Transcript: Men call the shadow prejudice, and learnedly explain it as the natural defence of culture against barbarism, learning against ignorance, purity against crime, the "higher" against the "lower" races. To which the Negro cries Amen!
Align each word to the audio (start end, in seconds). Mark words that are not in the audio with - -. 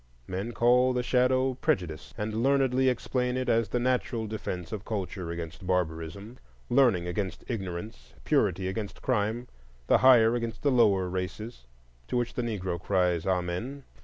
Men 0.25 0.51
call 0.51 0.93
the 0.93 1.03
shadow 1.03 1.53
prejudice, 1.53 2.11
and 2.17 2.41
learnedly 2.41 2.89
explain 2.89 3.37
it 3.37 3.47
as 3.47 3.69
the 3.69 3.77
natural 3.79 4.25
defence 4.25 4.71
of 4.71 4.83
culture 4.83 5.29
against 5.29 5.67
barbarism, 5.67 6.39
learning 6.71 7.05
against 7.05 7.43
ignorance, 7.47 8.15
purity 8.23 8.67
against 8.67 9.03
crime, 9.03 9.47
the 9.85 9.99
"higher" 9.99 10.33
against 10.33 10.63
the 10.63 10.71
"lower" 10.71 11.07
races. 11.07 11.67
To 12.07 12.17
which 12.17 12.33
the 12.33 12.41
Negro 12.41 12.81
cries 12.81 13.27
Amen! 13.27 13.83